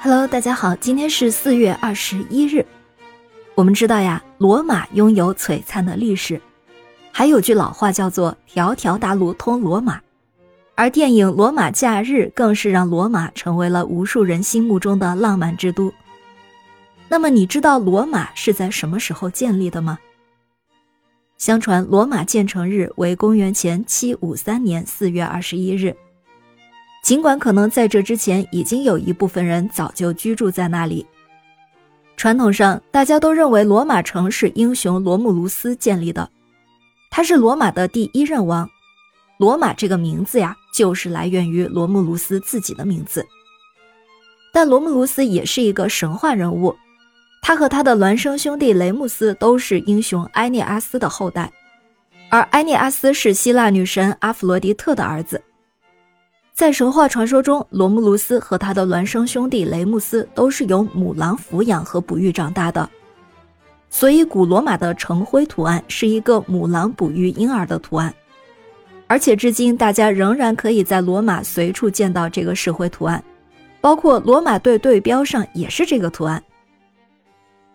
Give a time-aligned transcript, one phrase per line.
[0.00, 2.64] Hello，大家好，今天是四月二十一日。
[3.56, 6.40] 我们知道呀，罗马拥有璀璨的历史，
[7.10, 10.00] 还有句老话叫做“条条大路通罗马”，
[10.76, 15.92] 而电影《罗马假日》更是让罗马成为了无数人心目中的浪漫之都。
[17.08, 19.98] 那么，你知道罗马是在什么时候建立的吗？
[21.38, 25.96] 相传，罗马建成日为公元前七五三年四月二十一日。
[27.08, 31.06] 尽管可能在这之前已经有一部分人早就居住在那里，
[32.18, 36.28] 传统上大家都认为罗马城是英雄罗慕卢斯建立的，
[37.08, 38.68] 他是罗马的第一任王。
[39.38, 43.26] 罗马这个名字呀，就是来源于罗慕卢斯自己的名字。
[44.52, 46.76] 但罗慕卢斯也是一个神话人物，
[47.40, 51.50] 他和他的孪生兄弟雷穆斯都是英雄埃涅阿斯的后代，
[52.28, 55.42] 而埃涅阿斯是希腊女神阿弗罗狄特的儿子。
[56.58, 62.90] 在神话传说中，罗慕卢斯和他的孪生兄弟雷穆斯都是由母狼抚养和哺育长大的，
[63.90, 68.12] 所以古罗马的城徽图案是一个母狼哺育婴儿的图案，
[69.06, 73.22] 而且至今大家仍然可以在罗马随处见到这个石灰图案，
[73.80, 76.42] 包括罗马队队标上也是这个图案。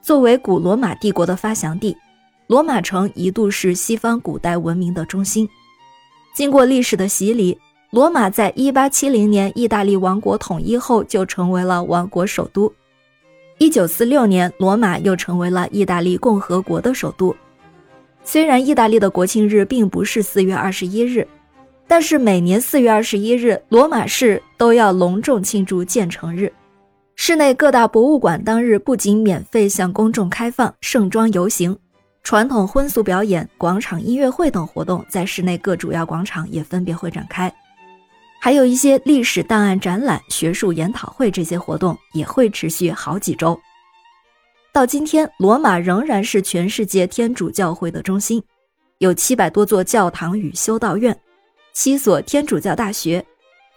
[0.00, 1.96] 作为古罗马帝国的发祥地，
[2.48, 5.48] 罗马城一度是西方古代文明的中心，
[6.34, 7.56] 经过历史的洗礼。
[7.92, 12.72] 罗马在一八七零年意大利王国统一后就成为了王国首都。
[13.58, 17.36] 一九四六年，罗马又成为了意大利共和国的首都。
[18.24, 21.28] 虽然意大利的国庆日并不是四月二十一日，
[21.86, 26.50] 但是每年四月二十一日，罗马市都要隆重庆祝建成日。
[27.14, 31.76] 市内各大博物馆当日不仅免费向公众开放，盛装游行、
[32.22, 37.52] 传统婚俗表演、广场音乐会等活动在市内各主要广场也分别会展开。
[38.44, 43.56] 还有一些历史档案展览、学术研讨会，这些活动也会持续好几周。
[44.72, 48.42] 到今天，罗马仍然是全世界天主教会的中心，
[48.98, 51.16] 有七百多座教堂与修道院，
[51.72, 53.24] 七所天主教大学。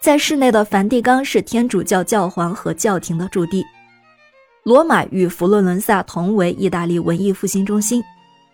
[0.00, 3.64] 在市内的梵蒂冈是天主教教皇和教廷的驻地。
[4.64, 8.02] 罗马与佛罗伦萨同为意大利文艺复兴中心，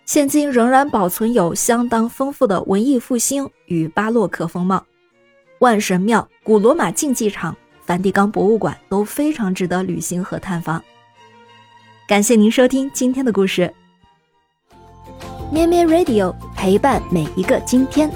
[0.05, 4.85] 现今仍然保存有相当丰富的文艺复兴与巴洛克风貌。
[5.63, 10.83] 万神庙、古罗马竞技场、梵蒂冈博物馆都非常值得旅行和探访。
[12.05, 13.73] 感谢您收听今天的故事，
[15.49, 18.11] 咩咩 Radio 陪伴每一个今天。